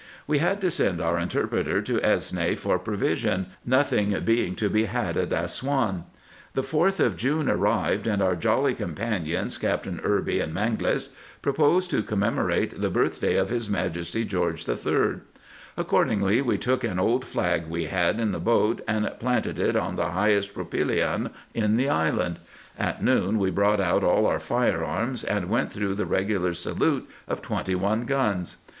We 0.25 0.39
had 0.39 0.61
to 0.61 0.71
send 0.71 0.99
our 0.99 1.19
interpreter 1.19 1.79
to 1.83 1.99
Esne 1.99 2.57
for 2.57 2.79
provision, 2.79 3.51
nothing 3.67 4.19
being 4.25 4.55
to 4.55 4.67
be 4.67 4.85
had 4.85 5.15
at 5.15 5.29
Assouan. 5.29 6.05
The 6.55 6.63
fourth 6.63 6.99
of 6.99 7.15
June 7.15 7.47
arrived, 7.47 8.07
and 8.07 8.19
our 8.19 8.35
jolly 8.35 8.73
companions, 8.73 9.59
Captains 9.59 10.01
Irby 10.03 10.39
and 10.39 10.55
Mangles, 10.55 11.11
proposed 11.43 11.91
to 11.91 12.01
commemorate 12.01 12.81
the 12.81 12.89
birth 12.89 13.21
day 13.21 13.35
of 13.37 13.51
his 13.51 13.69
Majesty 13.69 14.25
George 14.25 14.67
III. 14.67 15.19
Accordingly 15.77 16.41
we 16.41 16.57
took 16.57 16.83
an 16.83 16.97
old 16.97 17.23
flag 17.23 17.67
we 17.67 17.83
had 17.85 18.19
in 18.19 18.31
the 18.31 18.39
boat, 18.39 18.81
and 18.87 19.07
planted 19.19 19.59
it 19.59 19.75
on 19.75 19.97
the 19.97 20.13
highest 20.13 20.55
propylaeon 20.55 21.29
in 21.53 21.77
the 21.77 21.89
island. 21.89 22.37
At 22.75 23.03
noon 23.03 23.37
we 23.37 23.51
brought 23.51 23.79
out 23.79 24.03
all 24.03 24.25
our 24.25 24.39
fire 24.39 24.83
arms, 24.83 25.23
and 25.23 25.47
went 25.47 25.71
through 25.71 25.93
the 25.93 26.07
regular 26.07 26.55
salute 26.55 27.07
of 27.27 27.43
twenty 27.43 27.75
one 27.75 28.05
guns. 28.05 28.57